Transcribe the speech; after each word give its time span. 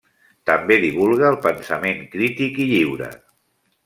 També 0.49 0.77
divulga 0.85 1.27
el 1.33 1.37
pensament 1.43 2.01
crític 2.15 2.57
i 2.65 2.65
lliure. 2.71 3.11